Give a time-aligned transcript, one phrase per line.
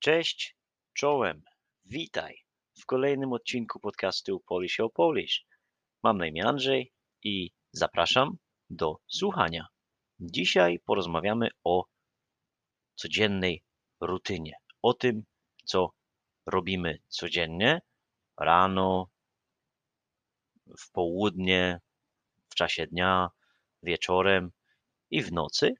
[0.00, 0.56] Cześć,
[0.94, 1.42] czołem,
[1.84, 2.44] witaj
[2.80, 5.46] w kolejnym odcinku podcastu Polish o Polish.
[6.02, 6.92] Mam na imię Andrzej
[7.22, 8.36] i zapraszam
[8.70, 9.66] do słuchania.
[10.20, 11.84] Dzisiaj porozmawiamy o
[12.94, 13.64] codziennej
[14.00, 14.52] rutynie,
[14.82, 15.22] o tym,
[15.64, 15.92] co
[16.46, 17.80] robimy codziennie,
[18.38, 19.10] rano,
[20.78, 21.80] w południe,
[22.48, 23.28] w czasie dnia,
[23.82, 24.50] wieczorem
[25.10, 25.74] i w nocy.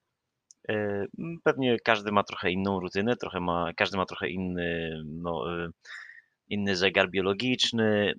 [0.68, 1.06] E,
[1.44, 5.70] Pewnie każdy ma trochę inną rutynę, trochę ma, każdy ma trochę inny, no, e,
[6.48, 8.14] inny zegar biologiczny,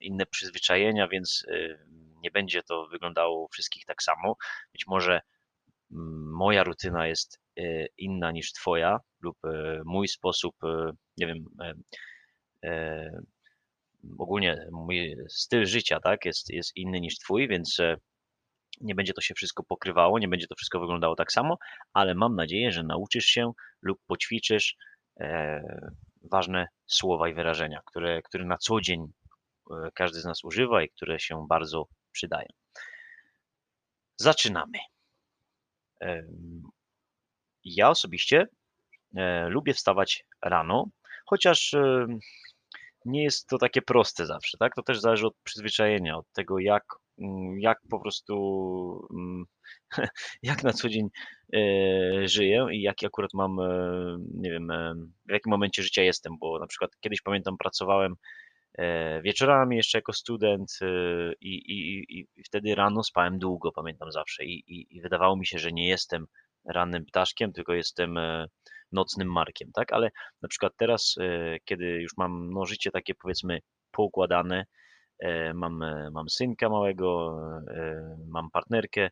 [0.00, 1.78] inne przyzwyczajenia, więc e,
[2.22, 4.36] nie będzie to wyglądało u wszystkich tak samo.
[4.72, 5.20] Być może
[5.90, 7.40] moja rutyna jest
[7.98, 9.38] inna niż twoja lub
[9.84, 10.56] mój sposób,
[11.18, 11.44] nie wiem,
[14.18, 17.78] ogólnie mój styl życia, tak, jest, jest inny niż twój, więc
[18.80, 21.58] nie będzie to się wszystko pokrywało, nie będzie to wszystko wyglądało tak samo,
[21.92, 24.76] ale mam nadzieję, że nauczysz się lub poćwiczysz
[25.20, 25.62] e,
[26.30, 29.06] ważne słowa i wyrażenia, które, które na co dzień
[29.70, 32.48] e, każdy z nas używa i które się bardzo przydają.
[34.16, 34.78] Zaczynamy.
[37.64, 38.46] Ja osobiście
[39.16, 40.88] e, lubię wstawać rano,
[41.26, 41.74] chociaż
[43.04, 44.74] nie jest to takie proste zawsze, tak?
[44.74, 46.84] To też zależy od przyzwyczajenia, od tego, jak,
[47.58, 49.44] jak po prostu, mm,
[50.42, 51.08] jak na co dzień
[51.54, 51.58] e,
[52.28, 54.94] żyję i jaki akurat mam, e, nie wiem, e,
[55.28, 58.14] w jakim momencie życia jestem, bo na przykład kiedyś pamiętam, pracowałem
[59.22, 60.78] wieczorami jeszcze jako student
[61.40, 65.58] i, i, i wtedy rano spałem długo, pamiętam zawsze i, i, i wydawało mi się,
[65.58, 66.26] że nie jestem
[66.64, 68.18] rannym ptaszkiem, tylko jestem
[68.92, 69.92] nocnym markiem, tak?
[69.92, 70.10] Ale
[70.42, 71.14] na przykład teraz,
[71.64, 73.60] kiedy już mam no, życie takie powiedzmy
[73.90, 74.64] poukładane,
[75.54, 77.38] mam, e, mam synka małego,
[77.70, 79.10] e, mam partnerkę,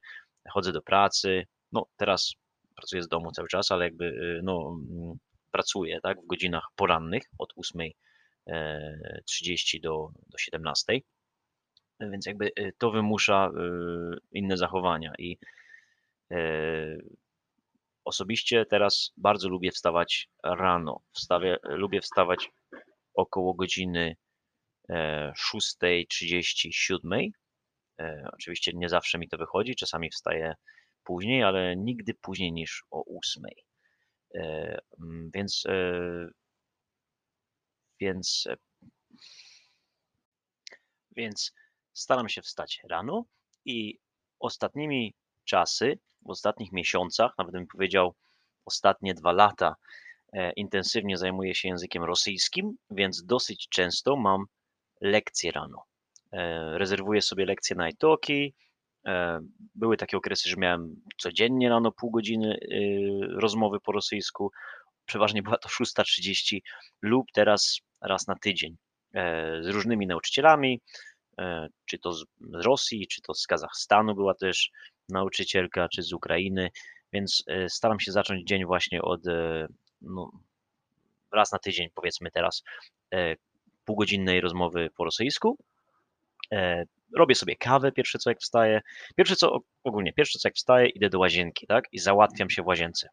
[0.51, 2.35] chodzę do pracy, no teraz
[2.77, 5.19] pracuję z domu cały czas, ale jakby e, no, mm,
[5.51, 11.01] pracuję, tak, w godzinach porannych od 8.30 do, do 17,
[12.01, 13.51] więc jakby e, to wymusza e,
[14.33, 15.39] inne zachowania i
[16.31, 16.37] e,
[18.05, 21.01] osobiście teraz bardzo lubię wstawać rano.
[21.13, 22.51] Wstawię, lubię wstawać
[23.15, 24.17] około godziny
[24.89, 27.33] e, 6.30, 7.
[28.01, 30.55] E, oczywiście nie zawsze mi to wychodzi, czasami wstaję
[31.05, 33.45] później, ale nigdy później niż o 8.
[34.35, 36.29] E, mm, Więc, e,
[38.01, 38.57] więc, e,
[41.17, 41.53] więc
[41.93, 43.25] staram się wstać rano
[43.65, 43.99] i
[44.41, 45.15] ostatnimi
[45.45, 48.15] czasy, w ostatnich miesiącach, nawet bym powiedział
[48.65, 49.77] ostatnie dwa lata,
[50.33, 54.45] e, intensywnie zajmuję się językiem rosyjskim, więc dosyć często mam
[55.01, 55.85] lekcje rano.
[56.33, 58.55] E, Rezerwuję sobie lekcje na italki.
[59.07, 59.41] E,
[59.75, 63.11] Były takie okresy, że miałem codziennie rano pół godziny y,
[63.41, 64.51] rozmowy po rosyjsku.
[65.07, 66.59] Przeważnie była to 6.30
[67.03, 68.77] lub teraz raz na tydzień
[69.15, 70.81] e, z różnymi nauczycielami,
[71.85, 74.71] czy to z Rosji, czy to z Kazachstanu była też
[75.09, 76.71] nauczycielka, czy z Ukrainy,
[77.13, 79.21] więc staram się zacząć dzień właśnie od
[80.01, 80.31] no,
[81.33, 82.63] raz na tydzień, powiedzmy teraz,
[83.85, 85.59] półgodzinnej rozmowy po rosyjsku.
[86.53, 86.85] E,
[87.17, 88.81] Robię sobie kawę pierwsze co jak wstaję.
[89.17, 91.85] Pierwsze co ogólnie, pierwsze co jak wstaję, idę do łazienki, tak?
[91.93, 93.09] I załatwiam się w łazience.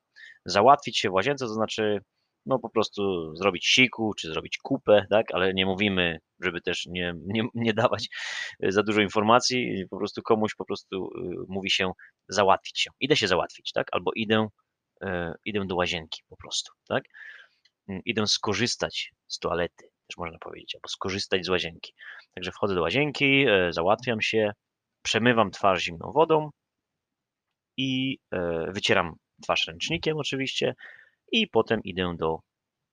[0.46, 2.02] Załatwić się w łazience to znaczy
[2.46, 5.26] no po prostu zrobić siku, czy zrobić kupę, tak?
[5.34, 8.10] Ale nie mówimy, żeby też nie, nie, nie dawać
[8.64, 11.92] e, za dużo informacji, po prostu komuś po prostu y, mówi się
[12.28, 12.92] załatwić się.
[13.00, 13.88] Idę się załatwić, tak?
[13.92, 14.48] Albo idę,
[15.02, 17.04] e, idę do łazienki po prostu, tak?
[17.90, 21.94] Mm, Idę skorzystać z toalety, też można powiedzieć, albo skorzystać z łazienki.
[22.36, 24.52] Także wchodzę do łazienki, e, załatwiam się,
[25.02, 26.50] przemywam twarz zimną wodą
[27.78, 29.14] i e, wycieram
[29.44, 30.76] twarz ręcznikiem oczywiście
[31.32, 32.40] i potem idę do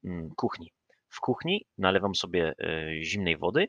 [0.05, 0.73] mm, kuchni.
[1.09, 3.67] W kuchni nalewam sobie e, zimnej wody,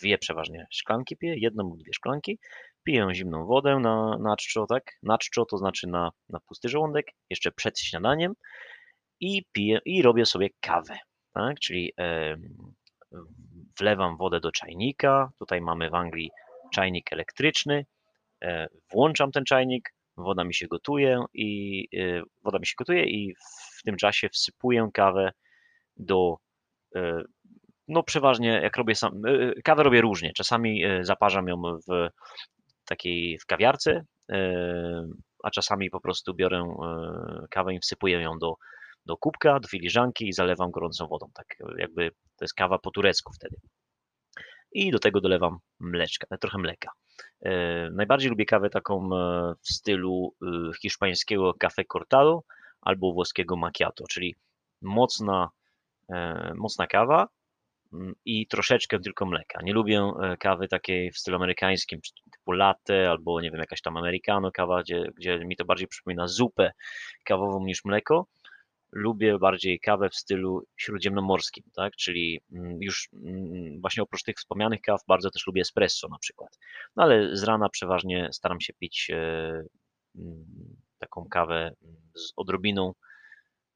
[0.00, 2.38] dwie przeważnie szklanki piję, jedną lub dwie szklanki.
[2.84, 4.84] Piję zimną wodę na, na czczo, tak?
[5.02, 8.32] Na czczo to znaczy na, na pusty żołądek, jeszcze przed śniadaniem
[9.20, 10.98] i piję i robię sobie kawę,
[11.36, 11.60] tak?
[11.60, 11.92] Czyli
[13.78, 15.30] wlewam wodę do czajnika.
[15.38, 16.30] Tutaj mamy w Anglii
[16.74, 17.86] czajnik elektryczny.
[18.44, 23.34] E, Włączam ten czajnik, woda mi się gotuje i e, woda mi się gotuje i
[23.78, 25.32] w tym czasie wsypuję kawę
[25.96, 26.36] do
[26.94, 27.22] e,
[27.88, 29.22] no przeważnie jak robię sam,
[29.64, 30.32] kawę robię różnie.
[30.32, 32.08] Czasami zaparzam ją w
[32.88, 34.04] takiej w kawiarce,
[35.44, 36.76] a czasami po prostu biorę
[37.50, 38.54] kawę i wsypuję ją do,
[39.06, 41.30] do kubka, do filiżanki i zalewam gorącą wodą.
[41.34, 41.46] Tak
[41.78, 43.56] jakby to jest kawa po turecku wtedy.
[44.72, 46.90] I do tego dolewam mleczka, trochę mleka.
[47.42, 50.46] E, Najbardziej lubię kawę taką e, w stylu e,
[50.82, 52.42] hiszpańskiego café cortado
[52.80, 54.34] albo włoskiego macchiato, czyli
[54.82, 55.50] mocna,
[56.54, 57.28] mocna kawa
[57.92, 59.62] mm, i troszeczkę tylko mleka.
[59.62, 62.00] Nie lubię kawy takiej w stylu amerykańskim,
[62.32, 66.26] typu latte albo nie wiem, jakaś tam americano kawa, gdzie, gdzie mi to bardziej przypomina
[66.26, 66.72] zupę
[67.24, 68.26] kawową niż mleko
[68.96, 71.96] lubię bardziej kawę w stylu śródziemnomorskim, tak?
[71.96, 76.58] czyli mm, już mm, właśnie oprócz tych wspomnianych kaw bardzo też lubię espresso na przykład.
[76.96, 79.16] No ale z rana przeważnie staram się pić e,
[80.16, 80.44] mm,
[80.98, 81.70] taką kawę
[82.14, 82.92] z odrobiną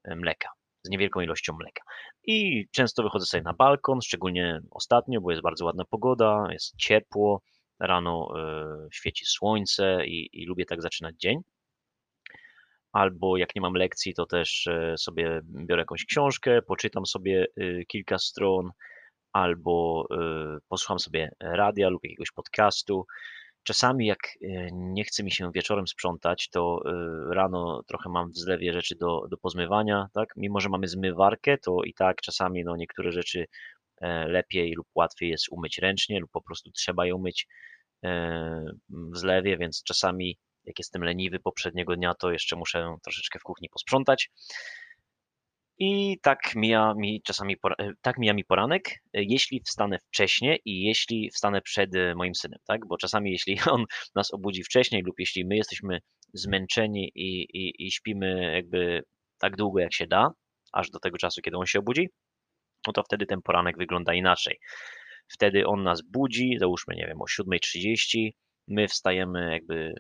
[0.05, 0.49] e, mleka,
[0.83, 1.83] z niewielką ilością mleka.
[2.25, 7.43] I często wychodzę sobie na balkon, szczególnie ostatnio, bo jest bardzo ładna pogoda, jest ciepło,
[7.81, 11.43] rano e, świeci słońce i, i lubię tak zaczynać dzień
[12.93, 17.85] albo jak nie mam lekcji, to też e, sobie biorę jakąś książkę, poczytam sobie y,
[17.89, 18.71] kilka stron,
[19.33, 20.07] albo
[20.57, 23.07] y, posłucham sobie radia lub jakiegoś podcastu.
[23.63, 26.83] Czasami, jak e, nie chce mi się wieczorem sprzątać, to
[27.31, 30.29] rano trochę mam w zlewie rzeczy do, do pozmywania, tak?
[30.37, 33.47] Mimo, że mamy zmywarkę, to i tak czasami no, niektóre rzeczy
[34.01, 37.47] e, lepiej lub łatwiej jest umyć ręcznie, lub po prostu trzeba je umyć
[39.13, 43.69] w zlewie, więc czasami jak jestem leniwy poprzedniego dnia, to jeszcze muszę troszeczkę w kuchni
[43.69, 44.31] posprzątać.
[45.83, 50.83] I tak mija mi czasami, e, tak mija mi poranek, e, jeśli wstanę wcześniej i
[50.83, 52.87] jeśli wstanę przed e, moim synem, tak?
[52.87, 53.85] Bo czasami jeśli on
[54.15, 56.01] nas obudzi wcześniej lub jeśli my jesteśmy
[56.35, 59.03] zmęczeni i, i, i śpimy jakby
[59.39, 60.31] tak długo jak się da,
[60.73, 62.09] aż do tego czasu, kiedy on się obudzi,
[62.87, 64.59] no to wtedy ten poranek wygląda inaczej.
[65.29, 68.31] Wtedy on nas budzi, załóżmy, nie wiem, o 7.30,
[68.69, 69.95] my wstajemy jakby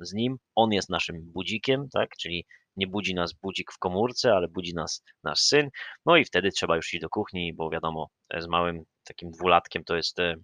[0.00, 2.44] z nim, on jest naszym budzikiem, tak, czyli
[2.76, 5.70] nie budzi nas budzik w komórce, ale budzi nas nasz syn,
[6.06, 8.08] no i wtedy trzeba już iść do kuchni, bo wiadomo,
[8.38, 10.34] z małym takim dwulatkiem to jest e,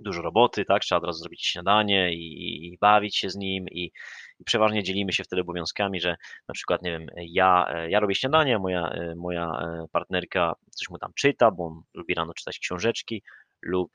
[0.00, 3.92] dużo roboty, tak, trzeba od razu zrobić śniadanie i, i bawić się z nim i,
[4.40, 6.16] i, przeważnie dzielimy się wtedy obowiązkami, że
[6.48, 9.50] na przykład, nie wiem, ja, e, ja robię śniadanie, moja, e, moja
[9.92, 13.22] partnerka coś mu tam czyta, bo on lubi rano czytać książeczki
[13.62, 13.92] lub,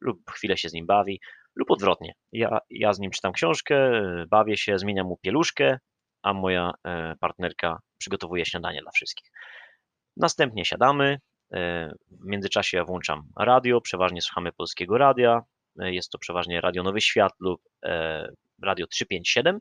[0.00, 1.20] lub chwilę się z nim bawi,
[1.56, 2.12] lub odwrotnie.
[2.32, 5.78] Ja, ja z nim czytam książkę, bawię się, zmieniam mu pieluszkę,
[6.22, 9.30] a moja e, partnerka przygotowuje śniadanie dla wszystkich.
[10.16, 11.18] Następnie siadamy.
[11.52, 15.42] E, w międzyczasie ja włączam radio, przeważnie słuchamy polskiego radia.
[15.80, 17.62] E, jest to przeważnie Radio Nowy Świat lub
[18.62, 19.60] Radio 357.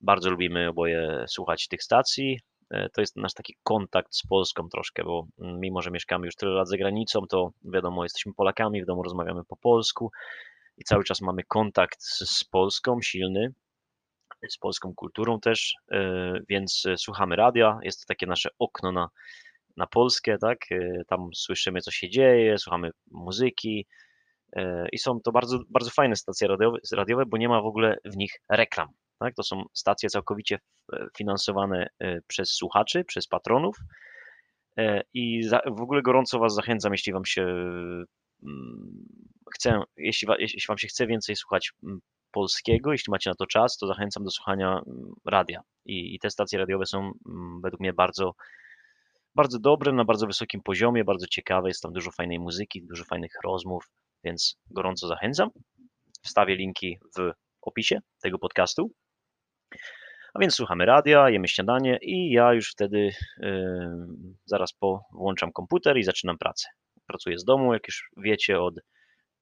[0.00, 2.40] Bardzo lubimy oboje słuchać tych stacji.
[2.92, 6.52] To jest nasz taki kontakt z Polską troszkę, bo mm, mimo, że mieszkamy już tyle
[6.52, 10.10] lat za granicą, to wiadomo, jesteśmy Polakami, w domu rozmawiamy po polsku
[10.76, 13.52] i cały czas mamy kontakt z, z Polską silny,
[14.48, 19.08] z polską kulturą też, e, więc słuchamy radia, jest to takie nasze okno na,
[19.76, 20.58] na Polskę, tak?
[20.70, 23.86] E, tam słyszymy, co się dzieje, słuchamy muzyki
[24.52, 27.96] e, i są to bardzo, bardzo fajne stacje radiowe, radiowe, bo nie ma w ogóle
[28.04, 28.88] w nich reklam.
[29.18, 29.34] Tak?
[29.34, 30.58] To są stacje całkowicie
[31.16, 31.88] finansowane
[32.26, 33.76] przez słuchaczy, przez patronów.
[35.14, 37.46] I w ogóle gorąco Was zachęcam, jeśli Wam się
[39.54, 42.00] chcę, jeśli, jeśli Wam się chce więcej słuchać mm,
[42.32, 45.60] polskiego, jeśli macie na to czas, to zachęcam do słuchania mm, radia.
[45.84, 47.12] I, i te stacje radiowe są
[47.62, 48.34] według mnie bardzo,
[49.34, 51.68] bardzo dobre, na bardzo wysokim poziomie, bardzo ciekawe.
[51.68, 53.84] Jest tam dużo fajnej muzyki, dużo fajnych rozmów,
[54.24, 55.50] więc gorąco zachęcam.
[56.22, 57.32] Wstawię linki w
[57.62, 58.90] opisie tego podcastu.
[60.34, 64.06] A więc słuchamy radia, jemy śniadanie i ja już wtedy yy,
[64.44, 66.68] zaraz po włączam komputer i zaczynam pracę
[67.06, 68.74] pracuję z domu, jak już wiecie, od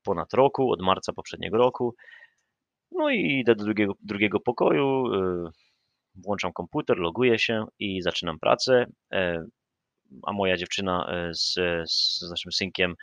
[0.05, 1.95] ponad roku, od marca poprzedniego roku.
[2.91, 5.51] No i idę do drugiego, drugiego pokoju, y,
[6.15, 8.87] włączam komputer, loguję się i zaczynam pracę.
[9.13, 9.45] E,
[10.23, 11.55] a moja dziewczyna e, z,
[11.91, 12.95] z naszym synkiem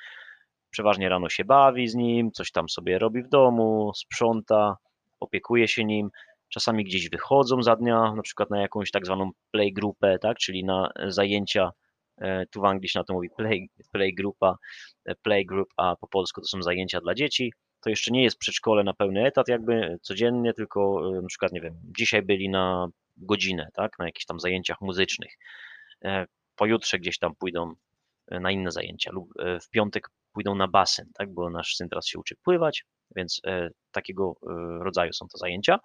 [0.70, 4.78] przeważnie rano się bawi z nim, coś tam sobie robi w domu, sprząta,
[5.20, 6.10] opiekuje się nim.
[6.50, 10.92] Czasami gdzieś wychodzą za dnia, na przykład na jakąś tak zwaną playgrupę, tak, czyli na
[11.08, 11.91] zajęcia E,
[12.52, 14.58] tu w Anglii się na to mówi play, play, grupa,
[15.06, 17.54] e, play group, a po polsku to są zajęcia dla dzieci.
[17.82, 21.62] To jeszcze nie jest przedszkole na pełny etat jakby codziennie, tylko e, na przykład, nie
[21.62, 22.88] wiem, dzisiaj byli na
[23.18, 25.32] godzinę, tak, na jakichś tam zajęciach muzycznych.
[26.56, 27.74] Pojutrze gdzieś tam pójdą
[28.32, 32.20] na inne zajęcia lub w piątek pójdą na basen, tak, bo nasz syn teraz się
[32.20, 32.86] uczy pływać,
[33.16, 33.42] więc
[33.92, 34.34] takiego
[34.82, 35.80] rodzaju są to zajęcia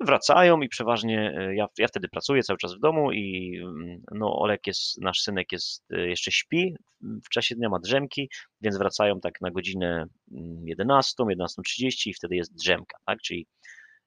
[0.00, 4.38] wracają i przeważnie e, ja, ja wtedy pracuję cały czas w domu i mm, no
[4.38, 8.30] Olek jest, nasz synek jest, e, jeszcze śpi, w czasie dnia ma drzemki,
[8.60, 10.06] więc wracają tak na godzinę
[10.64, 13.46] 11, mm, 11.30 i wtedy jest drzemka, tak, czyli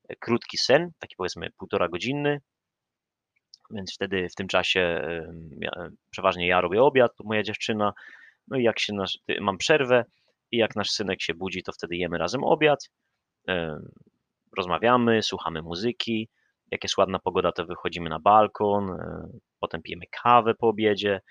[0.09, 2.41] e, krótki sen, taki powiedzmy półtora godzinny,
[3.71, 5.01] więc wtedy w tym czasie
[5.59, 5.71] ja,
[6.09, 7.93] przeważnie ja robię obiad, moja dziewczyna,
[8.47, 10.05] no i jak się nasz, mam przerwę
[10.51, 12.89] i jak nasz synek się budzi, to wtedy jemy razem obiad,
[14.57, 16.29] rozmawiamy, słuchamy muzyki,
[16.71, 19.27] jak jest ładna pogoda, to wychodzimy na balkon, e,
[19.59, 21.21] potem pijemy kawę po obiedzie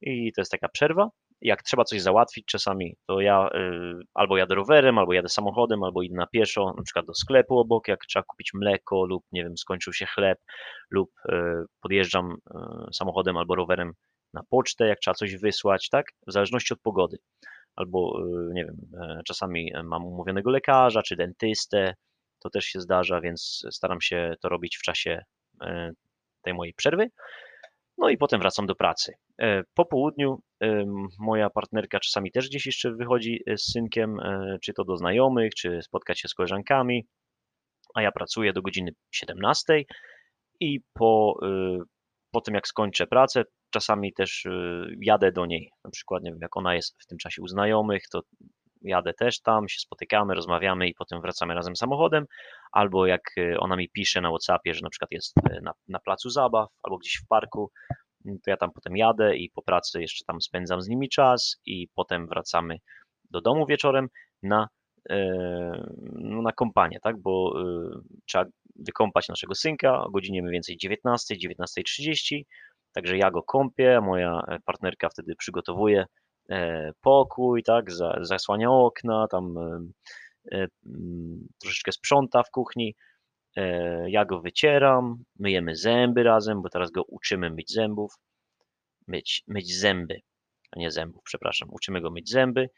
[0.00, 1.08] i to jest taka przerwa.
[1.40, 3.70] Jak trzeba coś załatwić czasami, to ja e,
[4.14, 7.88] albo jadę rowerem, albo jadę samochodem, albo idę na pieszo, na przykład do sklepu obok,
[7.88, 10.38] jak trzeba kupić mleko lub nie wiem, skończył się chleb,
[10.90, 12.36] lub e, podjeżdżam
[12.92, 13.92] samochodem albo rowerem
[14.34, 16.06] na pocztę, jak trzeba coś wysłać, tak?
[16.26, 17.16] W zależności od pogody.
[17.76, 18.20] Albo
[18.52, 18.76] nie wiem,
[19.26, 21.94] czasami mam umówionego lekarza czy dentystę,
[22.46, 25.22] to też się zdarza, więc staram się to robić w czasie
[25.60, 25.90] e,
[26.42, 27.10] tej mojej przerwy.
[27.98, 29.14] No i potem wracam do pracy.
[29.40, 30.40] E, po południu
[31.18, 35.82] moja partnerka czasami też gdzieś jeszcze wychodzi z synkiem, e, czy to do znajomych, czy
[35.82, 37.06] spotkać się z koleżankami,
[37.94, 39.84] a ja pracuję do godziny 17
[40.60, 41.40] i po,
[42.30, 44.46] po tym jak skończę pracę, czasami też
[45.00, 45.70] jadę do niej.
[45.84, 48.22] Na przykład, nie wiem, jak ona jest w tym czasie u znajomych, to
[48.88, 52.24] jadę też tam, się spotykamy, rozmawiamy i potem wracamy razem samochodem,
[52.72, 55.98] albo jak y, ona mi pisze na WhatsAppie, że na przykład jest y, na, na
[55.98, 57.70] placu zabaw albo gdzieś w parku,
[58.26, 61.60] mm, to ja tam potem jadę i po pracy jeszcze tam spędzam z nimi czas
[61.66, 62.78] i potem wracamy
[63.30, 64.08] do domu wieczorem
[64.42, 64.68] na,
[65.10, 67.54] e, no na kompanię, tak, bo
[68.26, 68.44] trzeba
[68.76, 72.42] wykąpać naszego synka o godzinie mniej więcej 19, 19.30,
[72.92, 76.25] także ja go kąpię, moja e, partnerka wtedy przygotowuje E,
[77.00, 79.80] pokój, tak, zasłania okna, tam e,
[80.52, 82.94] e, mm, troszeczkę sprząta w kuchni.
[84.06, 88.14] Ja go wycieram, myjemy zęby razem, bo teraz go uczymy myć zębów.
[89.08, 90.20] Myć, myć zęby,
[90.72, 91.68] a nie zębów, przepraszam.
[91.72, 92.68] Uczymy go myć zęby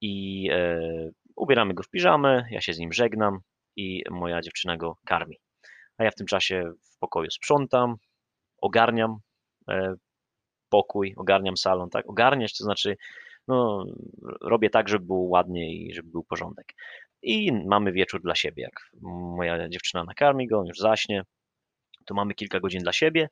[0.00, 0.48] i
[1.36, 3.38] ubieramy go w piżamę, ja się z nim żegnam
[3.76, 5.36] i moja dziewczyna go karmi.
[5.98, 7.96] A ja w tym czasie w pokoju sprzątam,
[8.62, 9.16] ogarniam
[10.68, 12.10] pokój, ogarniam salon, tak?
[12.10, 12.96] Ogarniać to znaczy,
[13.48, 13.84] no,
[14.40, 16.74] robię tak, żeby było ładnie i żeby był porządek.
[17.22, 18.62] I mamy wieczór dla siebie.
[18.62, 18.90] Jak
[19.36, 21.22] moja dziewczyna nakarmi go, on już zaśnie,
[22.06, 23.28] to mamy kilka godzin dla siebie.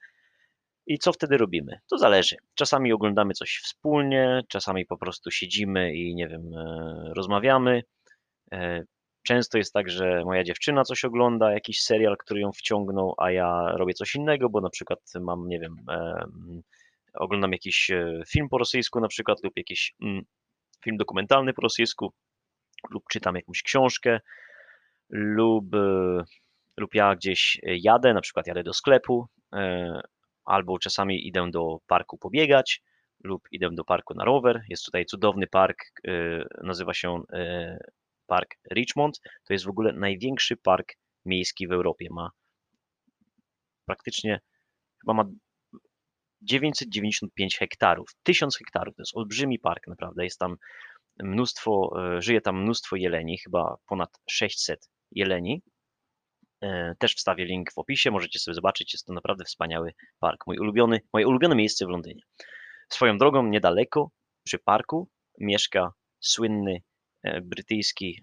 [0.86, 1.78] I co wtedy robimy?
[1.90, 2.36] To zależy.
[2.54, 7.82] Czasami oglądamy coś wspólnie, czasami po prostu siedzimy i nie wiem, e, rozmawiamy.
[8.52, 8.84] E,
[9.22, 13.72] często jest tak, że moja dziewczyna coś ogląda, jakiś serial, który ją wciągnął, a ja
[13.76, 15.76] robię coś innego, bo na przykład mam, nie wiem,
[17.18, 20.22] oglądam jakiś e, film po rosyjsku na przykład lub jakiś mm,
[20.84, 22.12] film dokumentalny po rosyjsku
[22.90, 24.20] lub czytam jakąś książkę
[25.10, 26.22] lub, e,
[26.76, 30.00] lub ja gdzieś jadę, na przykład jadę do sklepu e,
[30.44, 32.82] albo czasami idę do parku pobiegać
[33.24, 34.62] lub idę do parku na rower.
[34.68, 35.78] Jest tutaj cudowny park,
[36.62, 37.22] nazywa się
[38.26, 39.20] Park Richmond.
[39.44, 40.92] To jest w ogóle największy park
[41.24, 42.08] miejski w Europie.
[42.10, 42.30] Ma
[43.86, 44.40] praktycznie,
[45.00, 45.24] chyba ma
[46.42, 50.56] 995 hektarów, 1000 hektarów, to jest olbrzymi park naprawdę, jest tam
[51.22, 55.62] mnóstwo, e, żyje tam mnóstwo jeleni, chyba ponad 600 jeleni.
[56.60, 60.58] E, też wstawię link w opisie, możecie sobie zobaczyć, jest to naprawdę wspaniały park, mój
[60.58, 62.22] ulubiony, moje ulubione miejsce w Londynie.
[62.88, 64.10] Swoją drogą niedaleko,
[64.44, 65.08] przy parku,
[65.40, 66.82] mieszka słynny
[67.22, 68.22] e, brytyjski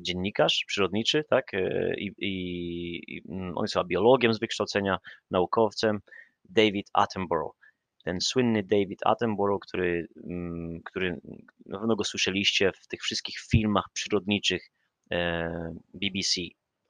[0.00, 1.52] dziennikarz przyrodniczy, tak,
[1.98, 3.22] i, i, i
[3.54, 4.98] on jest biologiem z wykształcenia,
[5.30, 6.00] naukowcem,
[6.48, 7.56] David Attenborough.
[8.04, 11.20] Ten słynny David Attenborough, który, mm, który
[11.66, 14.70] na pewno go słyszeliście w tych wszystkich filmach przyrodniczych
[15.10, 16.40] e, BBC.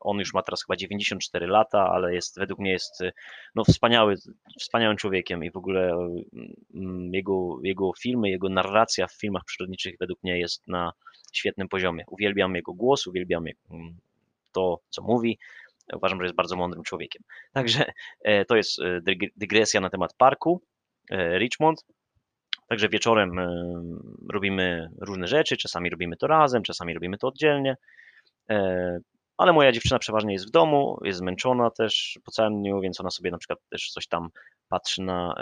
[0.01, 3.03] On już ma teraz chyba 94 lata, ale jest według mnie jest
[3.55, 4.15] no, wspaniały,
[4.61, 5.91] wspaniałym człowiekiem i w ogóle
[6.75, 10.93] mm, jego, jego filmy, jego narracja w filmach przyrodniczych według mnie jest na
[11.33, 12.05] świetnym poziomie.
[12.09, 13.99] Uwielbiam jego głos, uwielbiam mm,
[14.53, 15.39] to, co mówi.
[15.95, 17.23] Uważam, że jest bardzo mądrym człowiekiem.
[17.53, 17.85] Także
[18.25, 19.01] e, to jest e,
[19.37, 20.63] dygresja na temat parku
[21.11, 21.85] e, Richmond.
[22.69, 23.31] Także wieczorem
[24.33, 27.77] robimy różne rzeczy, czasami robimy to razem, czasami robimy to oddzielnie.
[29.37, 33.11] Ale moja dziewczyna przeważnie jest w domu, jest zmęczona też po całym dniu, więc ona
[33.11, 34.29] sobie na przykład też coś tam
[34.69, 35.35] patrzy na,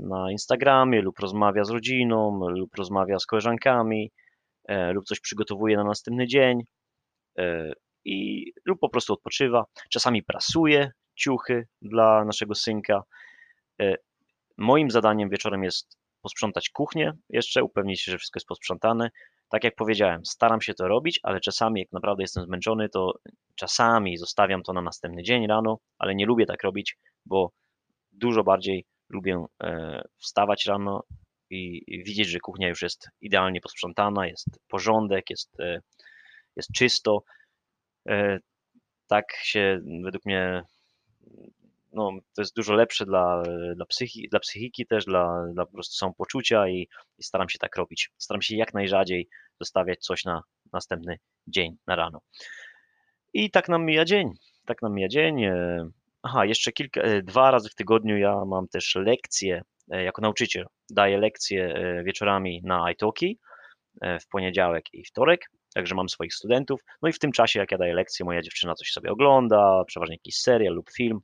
[0.00, 4.10] na Instagramie lub rozmawia z rodziną, lub rozmawia z koleżankami,
[4.92, 6.62] lub coś przygotowuje na następny dzień
[8.04, 9.64] i lub po prostu odpoczywa.
[9.90, 13.02] Czasami prasuje ciuchy dla naszego synka.
[13.80, 13.94] E,
[14.56, 19.10] moim zadaniem wieczorem jest posprzątać kuchnię, jeszcze upewnić się, że wszystko jest posprzątane.
[19.50, 23.12] Tak jak powiedziałem, staram się to robić, ale czasami, jak naprawdę jestem zmęczony, to
[23.54, 27.52] czasami zostawiam to na następny dzień rano, ale nie lubię tak robić, bo
[28.12, 31.02] dużo bardziej lubię e, wstawać rano
[31.50, 35.80] i widzieć, że kuchnia już jest idealnie posprzątana, jest porządek, jest, e,
[36.56, 37.22] jest czysto,
[39.06, 40.62] tak się według mnie
[41.92, 43.42] no, to jest dużo lepsze dla,
[43.76, 46.88] dla, psychi, dla psychiki też, dla, dla po prostu samopoczucia i,
[47.18, 48.10] i staram się tak robić.
[48.18, 49.28] Staram się jak najrzadziej
[49.60, 52.20] zostawiać coś na następny dzień, na rano.
[53.32, 54.32] I tak nam mija dzień.
[54.66, 55.44] tak nam mija dzień.
[55.44, 55.88] E,
[56.22, 60.66] aha, jeszcze kilka, e, dwa razy w tygodniu ja mam też lekcje e, jako nauczyciel.
[60.90, 61.74] Daję lekcje
[62.04, 63.38] wieczorami na iTalki
[64.02, 65.40] w poniedziałek i wtorek,
[65.74, 66.80] także mam swoich studentów.
[67.02, 70.14] No i w tym czasie, jak ja daję lekcje, moja dziewczyna coś sobie ogląda, przeważnie
[70.14, 71.20] jakiś serial lub film,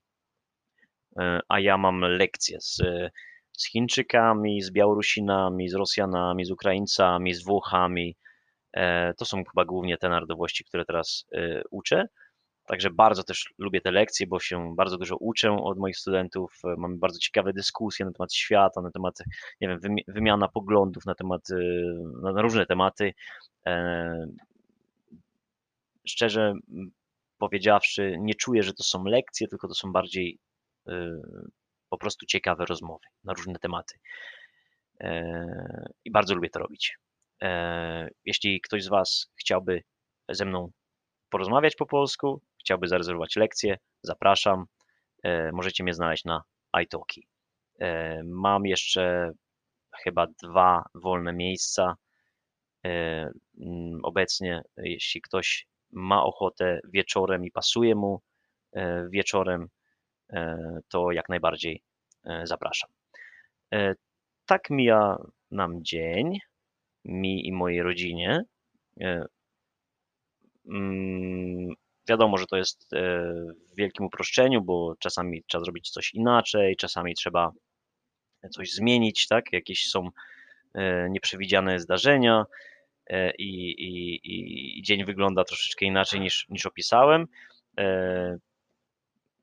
[1.48, 2.76] a ja mam lekcje z,
[3.52, 8.16] z Chińczykami, z Białorusinami, z Rosjanami, z Ukraińcami, z Włochami.
[9.16, 11.26] To są chyba głównie te narodowości, które teraz
[11.70, 12.06] uczę.
[12.66, 16.58] Także bardzo też lubię te lekcje, bo się bardzo dużo uczę od moich studentów.
[16.64, 19.18] E, mamy bardzo ciekawe dyskusje na temat świata, na temat,
[19.60, 23.14] nie wiem, wymiana poglądów na temat, e, na różne tematy.
[23.66, 24.26] E,
[26.06, 26.54] szczerze
[27.38, 30.38] powiedziawszy, nie czuję, że to są lekcje, tylko to są bardziej
[31.88, 33.99] po prostu ciekawe rozmowy na różne tematy.
[36.04, 36.97] I bardzo lubię to robić.
[38.25, 39.83] Jeśli ktoś z Was chciałby
[40.28, 40.71] ze mną
[41.30, 44.64] porozmawiać po polsku, chciałby zarezerwować lekcję, zapraszam.
[45.23, 46.42] E, możecie mnie znaleźć na
[46.83, 47.26] iTalki.
[47.80, 49.33] E, mam jeszcze
[50.02, 51.97] chyba dwa wolne miejsca e,
[54.03, 54.62] obecnie.
[54.76, 58.21] Jeśli ktoś ma ochotę wieczorem i pasuje mu
[59.11, 59.69] wieczorem,
[60.88, 61.83] to jak najbardziej
[62.45, 62.91] zapraszam.
[64.47, 65.17] Tak mija
[65.50, 66.38] nam dzień,
[67.05, 68.45] mi i mojej rodzinie.
[70.69, 71.75] Mm,
[72.09, 72.97] Wiadomo, że to jest e,
[73.73, 77.50] w wielkim uproszczeniu, bo czasami trzeba zrobić coś inaczej, czasami trzeba
[78.50, 79.53] coś zmienić, tak?
[79.53, 80.09] Jakieś są
[80.75, 82.74] e, nieprzewidziane zdarzenia e,
[83.38, 87.26] i, i, i dzień wygląda troszeczkę inaczej niż, niż opisałem.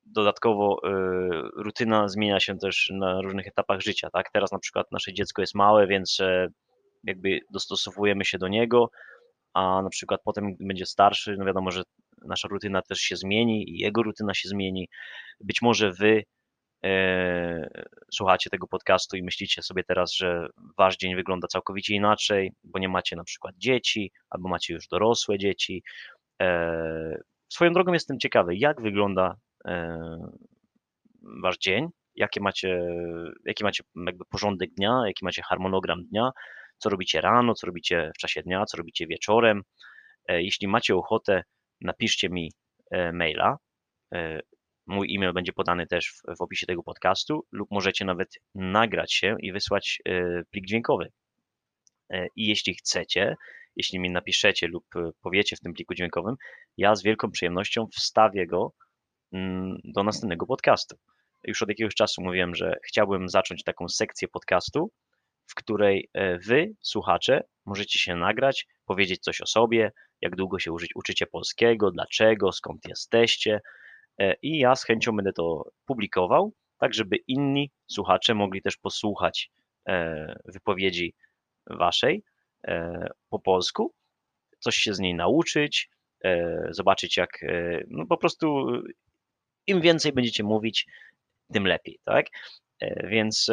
[0.06, 0.82] Dodatkowo
[1.56, 4.32] rutyna zmienia się też na różnych etapach życia, tak?
[4.32, 6.18] Teraz na przykład nasze dziecko jest małe, więc
[7.04, 8.92] jakby dostosowujemy się do niego,
[9.54, 11.84] a na przykład potem będzie starszy, no wiadomo, że
[12.26, 14.90] nasza rutyna też się zmieni i jego rutyna się zmieni.
[15.40, 16.24] Być może wy e,
[18.14, 22.90] słuchacie tego podcastu i myślicie sobie teraz, że wasz dzień wygląda całkowicie inaczej, bo nie
[22.90, 25.84] macie na przykład dzieci, albo macie już dorosłe dzieci.
[26.42, 30.00] E, swoją drogą jestem ciekawy, jak wygląda e,
[31.44, 32.88] wasz dzień, jakie macie,
[33.46, 36.32] jaki macie jakby porządek dnia, jaki macie harmonogram dnia,
[36.78, 39.62] co robicie rano, co robicie w czasie dnia, co robicie wieczorem.
[40.28, 41.44] E, jeśli macie ochotę
[41.82, 42.52] napiszcie mi
[42.92, 43.58] e, maila.
[44.90, 49.14] E, mój e-mail będzie podany też w, w opisie tego podcastu, lub możecie nawet nagrać
[49.14, 50.02] się i wysłać
[50.52, 51.12] plik dźwiękowy.
[52.36, 53.36] I jeśli chcecie,
[53.76, 54.86] jeśli mi napiszecie lub
[55.22, 56.36] powiecie w tym pliku dźwiękowym,
[56.78, 58.74] ja z wielką przyjemnością wstawię go
[59.34, 60.96] mm, do następnego podcastu.
[61.44, 64.92] Już od jakiegoś czasu mówiłem, że chciałbym zacząć taką sekcję podcastu,
[65.48, 66.10] w której
[66.48, 69.92] wy, słuchacze, możecie się nagrać, powiedzieć coś o sobie,
[70.22, 73.60] jak długo się uczycie polskiego, dlaczego, skąd jesteście.
[74.22, 79.52] E, I ja z chęcią będę to publikował, tak żeby inni słuchacze mogli też posłuchać
[79.88, 81.16] e, wypowiedzi
[81.68, 82.24] waszej
[82.68, 83.94] e, po polsku,
[84.60, 85.90] coś się z niej nauczyć,
[86.70, 87.30] zobaczyć jak,
[87.88, 88.68] no po prostu
[89.68, 90.86] im więcej będziecie mówić,
[91.54, 92.26] tym lepiej, tak?
[93.04, 93.50] Więc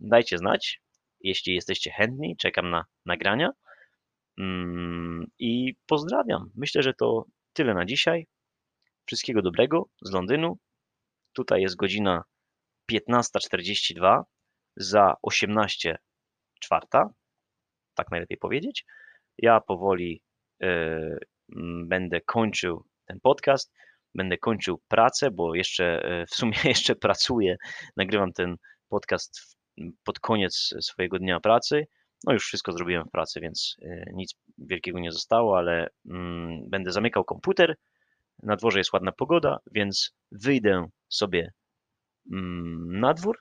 [0.00, 0.80] dajcie znać,
[1.20, 3.50] jeśli jesteście chętni, czekam na nagrania.
[4.38, 6.50] Mm, I pozdrawiam.
[6.54, 8.26] Myślę, że to tyle na dzisiaj.
[9.08, 10.58] Wszystkiego dobrego z Londynu.
[11.32, 12.24] Tutaj jest godzina
[12.92, 14.22] 15.42
[14.76, 15.98] za 18
[16.60, 17.10] czwarta,
[17.94, 18.84] tak najlepiej powiedzieć.
[19.38, 20.22] Ja powoli
[20.62, 20.66] y,
[21.86, 23.72] będę kończył ten podcast,
[24.14, 27.56] będę kończył pracę, bo jeszcze y, w sumie jeszcze pracuję.
[27.96, 28.56] Nagrywam ten
[28.88, 29.56] podcast
[30.04, 31.86] pod koniec swojego dnia pracy
[32.24, 36.92] no już wszystko zrobiłem w pracy, więc e, nic wielkiego nie zostało, ale mm, będę
[36.92, 37.76] zamykał komputer.
[38.42, 41.52] Na dworze jest ładna pogoda, więc wyjdę sobie
[42.32, 43.38] mm, na dwór.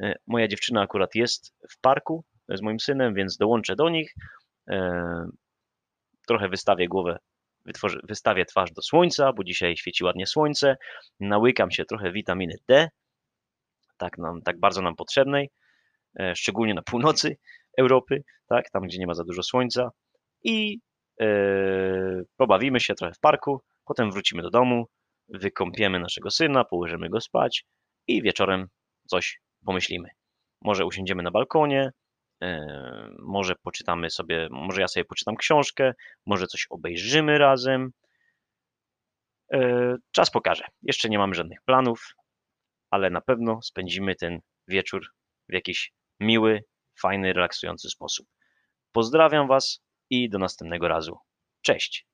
[0.00, 4.14] E, moja dziewczyna akurat jest w parku z moim synem, więc dołączę do nich.
[4.68, 5.28] E,
[6.26, 7.18] trochę wystawię głowę,
[7.64, 10.76] wytworzę, wystawię twarz do słońca, bo dzisiaj świeci ładnie słońce.
[11.20, 12.88] Nałykam się trochę witaminy D,
[13.96, 15.50] tak, nam, tak bardzo nam potrzebnej,
[16.34, 17.36] szczególnie na północy.
[17.78, 19.90] Europy, tak, tam gdzie nie ma za dużo słońca
[20.44, 20.80] i
[21.20, 24.86] yy, pobawimy się trochę w parku, potem wrócimy do domu,
[25.28, 27.64] wykąpiemy naszego syna, położymy go spać
[28.06, 28.68] i wieczorem
[29.06, 30.08] coś pomyślimy.
[30.60, 31.90] Może usiądziemy na balkonie,
[32.40, 32.48] yy,
[33.18, 35.94] może poczytamy sobie, może ja sobie poczytam książkę,
[36.26, 37.92] może coś obejrzymy razem.
[39.52, 40.64] Yy, czas pokaże.
[40.82, 42.14] Jeszcze nie mamy żadnych planów,
[42.90, 45.06] ale na pewno spędzimy ten wieczór
[45.48, 46.64] w jakiś miły,
[47.00, 48.26] fajny, relaksujący sposób.
[48.92, 51.18] Pozdrawiam Was i do następnego razu.
[51.62, 52.11] Cześć!